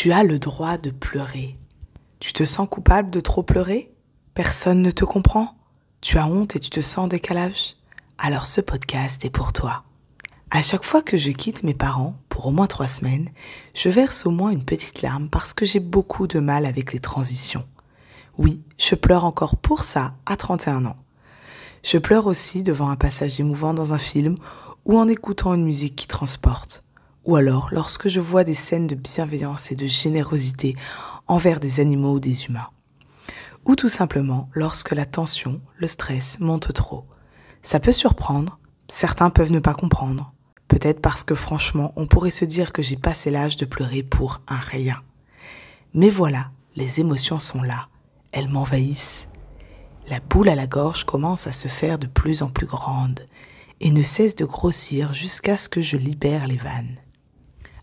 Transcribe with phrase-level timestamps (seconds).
[0.00, 1.56] Tu as le droit de pleurer.
[2.20, 3.92] Tu te sens coupable de trop pleurer?
[4.32, 5.56] Personne ne te comprend?
[6.00, 7.74] Tu as honte et tu te sens en décalage?
[8.16, 9.82] Alors ce podcast est pour toi.
[10.52, 13.28] À chaque fois que je quitte mes parents, pour au moins trois semaines,
[13.74, 17.00] je verse au moins une petite larme parce que j'ai beaucoup de mal avec les
[17.00, 17.66] transitions.
[18.36, 20.96] Oui, je pleure encore pour ça à 31 ans.
[21.82, 24.36] Je pleure aussi devant un passage émouvant dans un film
[24.84, 26.84] ou en écoutant une musique qui transporte
[27.28, 30.74] ou alors lorsque je vois des scènes de bienveillance et de générosité
[31.26, 32.70] envers des animaux ou des humains.
[33.66, 37.04] Ou tout simplement lorsque la tension, le stress monte trop.
[37.60, 40.32] Ça peut surprendre, certains peuvent ne pas comprendre,
[40.68, 44.40] peut-être parce que franchement on pourrait se dire que j'ai passé l'âge de pleurer pour
[44.48, 45.02] un rien.
[45.92, 47.88] Mais voilà, les émotions sont là,
[48.32, 49.28] elles m'envahissent.
[50.08, 53.20] La boule à la gorge commence à se faire de plus en plus grande
[53.80, 56.96] et ne cesse de grossir jusqu'à ce que je libère les vannes.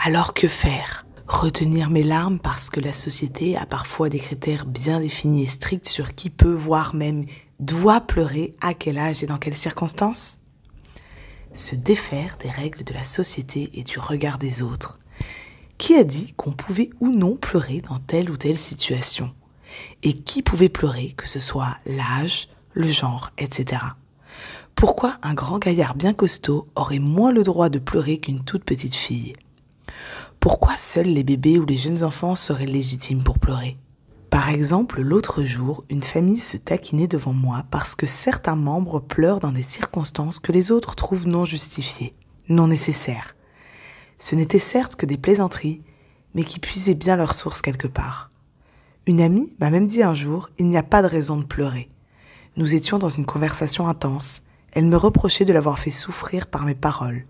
[0.00, 1.04] Alors que faire?
[1.26, 5.88] Retenir mes larmes parce que la société a parfois des critères bien définis et stricts
[5.88, 7.24] sur qui peut, voire même
[7.58, 10.38] doit pleurer, à quel âge et dans quelles circonstances?
[11.52, 15.00] Se défaire des règles de la société et du regard des autres.
[15.78, 19.34] Qui a dit qu'on pouvait ou non pleurer dans telle ou telle situation?
[20.04, 23.82] Et qui pouvait pleurer, que ce soit l'âge, le genre, etc.
[24.76, 28.94] Pourquoi un grand gaillard bien costaud aurait moins le droit de pleurer qu'une toute petite
[28.94, 29.34] fille?
[30.40, 33.76] Pourquoi seuls les bébés ou les jeunes enfants seraient légitimes pour pleurer?
[34.30, 39.40] Par exemple, l'autre jour, une famille se taquinait devant moi parce que certains membres pleurent
[39.40, 42.14] dans des circonstances que les autres trouvent non justifiées,
[42.48, 43.34] non nécessaires.
[44.18, 45.82] Ce n'était certes que des plaisanteries,
[46.34, 48.30] mais qui puisaient bien leur source quelque part.
[49.06, 51.88] Une amie m'a même dit un jour, il n'y a pas de raison de pleurer.
[52.56, 54.42] Nous étions dans une conversation intense.
[54.72, 57.24] Elle me reprochait de l'avoir fait souffrir par mes paroles.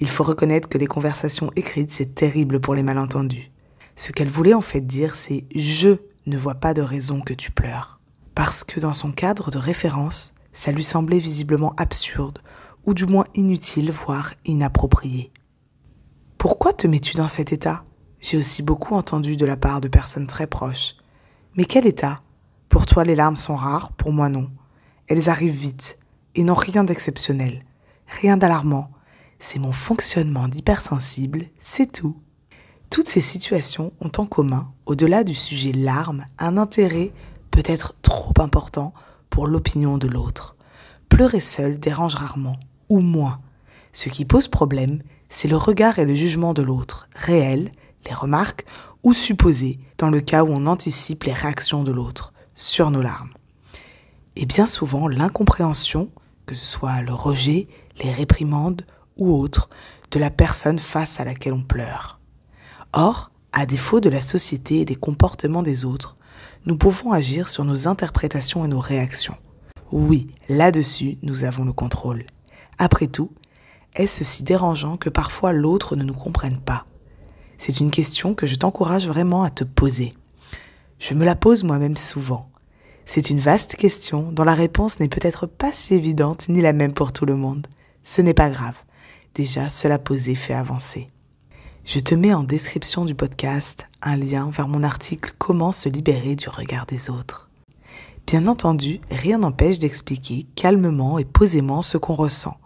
[0.00, 3.52] Il faut reconnaître que les conversations écrites, c'est terrible pour les malentendus.
[3.96, 5.90] Ce qu'elle voulait en fait dire, c'est je
[6.26, 8.00] ne vois pas de raison que tu pleures.
[8.34, 12.38] Parce que dans son cadre de référence, ça lui semblait visiblement absurde,
[12.86, 15.30] ou du moins inutile, voire inapproprié.
[16.38, 17.84] Pourquoi te mets-tu dans cet état?
[18.20, 20.94] J'ai aussi beaucoup entendu de la part de personnes très proches.
[21.56, 22.22] Mais quel état?
[22.70, 24.50] Pour toi, les larmes sont rares, pour moi non.
[25.08, 25.98] Elles arrivent vite,
[26.34, 27.64] et n'ont rien d'exceptionnel,
[28.06, 28.90] rien d'alarmant,
[29.40, 32.16] c'est mon fonctionnement d'hypersensible, c'est tout.
[32.90, 37.10] Toutes ces situations ont en commun, au-delà du sujet larmes, un intérêt
[37.50, 38.92] peut-être trop important
[39.30, 40.56] pour l'opinion de l'autre.
[41.08, 42.58] Pleurer seul dérange rarement,
[42.88, 43.40] ou moins.
[43.92, 47.72] Ce qui pose problème, c'est le regard et le jugement de l'autre, réel,
[48.06, 48.66] les remarques
[49.02, 53.30] ou supposées, dans le cas où on anticipe les réactions de l'autre sur nos larmes.
[54.36, 56.10] Et bien souvent, l'incompréhension,
[56.44, 57.68] que ce soit le rejet,
[58.02, 58.84] les réprimandes
[59.16, 59.68] ou autre
[60.10, 62.20] de la personne face à laquelle on pleure.
[62.92, 66.16] Or, à défaut de la société et des comportements des autres,
[66.66, 69.36] nous pouvons agir sur nos interprétations et nos réactions.
[69.92, 72.24] Oui, là-dessus, nous avons le contrôle.
[72.78, 73.32] Après tout,
[73.94, 76.86] est-ce si dérangeant que parfois l'autre ne nous comprenne pas?
[77.56, 80.14] C'est une question que je t'encourage vraiment à te poser.
[80.98, 82.48] Je me la pose moi-même souvent.
[83.04, 86.92] C'est une vaste question dont la réponse n'est peut-être pas si évidente ni la même
[86.92, 87.66] pour tout le monde.
[88.04, 88.76] Ce n'est pas grave.
[89.34, 91.10] Déjà, cela posé fait avancer.
[91.84, 96.36] Je te mets en description du podcast un lien vers mon article Comment se libérer
[96.36, 97.48] du regard des autres.
[98.26, 102.58] Bien entendu, rien n'empêche d'expliquer calmement et posément ce qu'on ressent.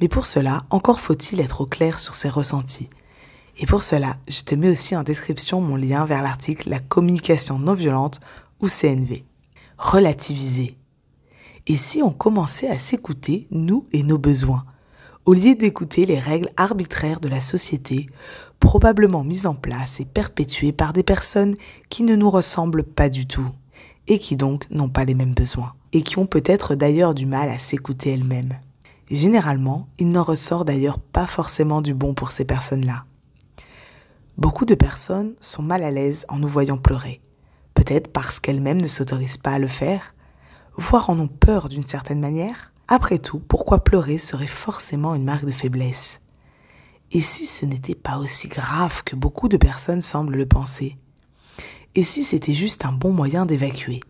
[0.00, 2.90] Mais pour cela, encore faut-il être au clair sur ses ressentis.
[3.56, 7.58] Et pour cela, je te mets aussi en description mon lien vers l'article La communication
[7.58, 8.20] non violente
[8.60, 9.24] ou CNV.
[9.78, 10.76] Relativiser.
[11.66, 14.64] Et si on commençait à s'écouter, nous et nos besoins?
[15.28, 18.06] Au lieu d'écouter les règles arbitraires de la société,
[18.60, 21.54] probablement mises en place et perpétuées par des personnes
[21.90, 23.50] qui ne nous ressemblent pas du tout,
[24.06, 27.50] et qui donc n'ont pas les mêmes besoins, et qui ont peut-être d'ailleurs du mal
[27.50, 28.58] à s'écouter elles-mêmes.
[29.10, 33.04] Généralement, il n'en ressort d'ailleurs pas forcément du bon pour ces personnes-là.
[34.38, 37.20] Beaucoup de personnes sont mal à l'aise en nous voyant pleurer,
[37.74, 40.14] peut-être parce qu'elles-mêmes ne s'autorisent pas à le faire,
[40.78, 45.44] voire en ont peur d'une certaine manière, après tout, pourquoi pleurer serait forcément une marque
[45.44, 46.20] de faiblesse?
[47.12, 50.96] Et si ce n'était pas aussi grave que beaucoup de personnes semblent le penser?
[51.94, 54.00] Et si c'était juste un bon moyen d'évacuer,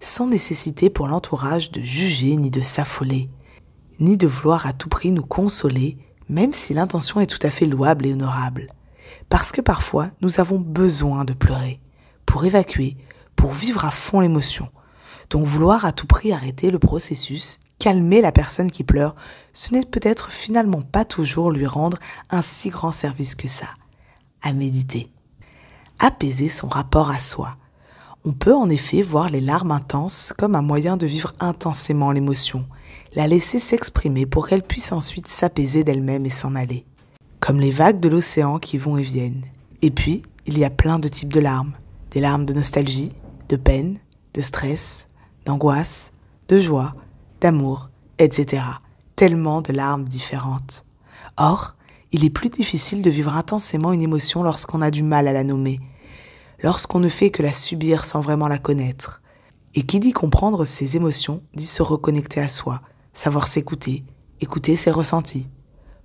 [0.00, 3.30] sans nécessité pour l'entourage de juger ni de s'affoler,
[3.98, 5.96] ni de vouloir à tout prix nous consoler,
[6.28, 8.72] même si l'intention est tout à fait louable et honorable?
[9.30, 11.80] Parce que parfois, nous avons besoin de pleurer,
[12.26, 12.96] pour évacuer,
[13.36, 14.68] pour vivre à fond l'émotion.
[15.30, 19.14] Donc vouloir à tout prix arrêter le processus calmer la personne qui pleure,
[19.52, 21.98] ce n'est peut-être finalement pas toujours lui rendre
[22.30, 23.68] un si grand service que ça.
[24.42, 25.10] À méditer.
[26.00, 27.56] apaiser son rapport à soi.
[28.24, 32.66] On peut en effet voir les larmes intenses comme un moyen de vivre intensément l'émotion,
[33.14, 36.84] la laisser s'exprimer pour qu'elle puisse ensuite s'apaiser d'elle-même et s'en aller.
[37.40, 39.44] Comme les vagues de l'océan qui vont et viennent.
[39.82, 41.72] Et puis, il y a plein de types de larmes.
[42.10, 43.12] Des larmes de nostalgie,
[43.48, 43.98] de peine,
[44.34, 45.06] de stress,
[45.44, 46.12] d'angoisse,
[46.48, 46.94] de joie,
[47.40, 48.62] d'amour, etc.
[49.16, 50.84] Tellement de larmes différentes.
[51.36, 51.76] Or,
[52.10, 55.44] il est plus difficile de vivre intensément une émotion lorsqu'on a du mal à la
[55.44, 55.78] nommer,
[56.62, 59.22] lorsqu'on ne fait que la subir sans vraiment la connaître.
[59.74, 62.80] Et qui dit comprendre ses émotions dit se reconnecter à soi,
[63.12, 64.04] savoir s'écouter,
[64.40, 65.48] écouter ses ressentis,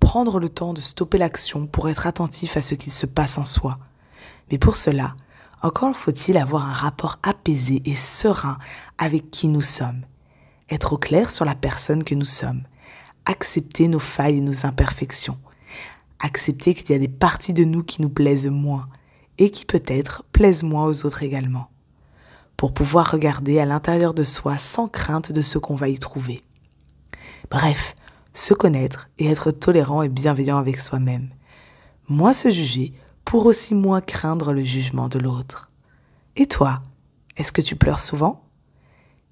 [0.00, 3.44] prendre le temps de stopper l'action pour être attentif à ce qui se passe en
[3.44, 3.78] soi.
[4.50, 5.16] Mais pour cela,
[5.62, 8.58] encore faut-il avoir un rapport apaisé et serein
[8.98, 10.02] avec qui nous sommes,
[10.70, 12.62] être au clair sur la personne que nous sommes,
[13.24, 15.38] accepter nos failles et nos imperfections,
[16.20, 18.88] accepter qu'il y a des parties de nous qui nous plaisent moins
[19.38, 21.68] et qui peut-être plaisent moins aux autres également,
[22.56, 26.42] pour pouvoir regarder à l'intérieur de soi sans crainte de ce qu'on va y trouver.
[27.50, 27.94] Bref,
[28.32, 31.30] se connaître et être tolérant et bienveillant avec soi-même.
[32.08, 32.92] Moins se juger
[33.24, 35.70] pour aussi moins craindre le jugement de l'autre.
[36.36, 36.82] Et toi,
[37.36, 38.45] est-ce que tu pleures souvent?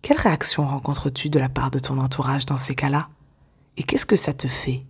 [0.04, 3.08] Quelle réaction rencontres-tu de la part de ton entourage dans ces cas-là?
[3.78, 4.84] Et qu'est-ce que ça te fait?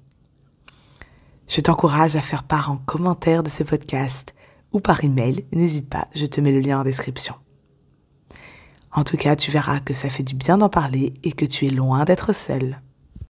[1.46, 4.34] Je t'encourage à faire part en commentaire de ce podcast
[4.72, 7.36] ou par email, n'hésite pas, je te mets le lien en description.
[8.90, 11.64] En tout cas, tu verras que ça fait du bien d'en parler et que tu
[11.66, 12.80] es loin d'être seul.